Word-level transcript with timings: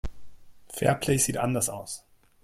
Fairplay 0.73 1.19
sieht 1.19 1.37
anders 1.37 1.69
aus. 1.69 2.03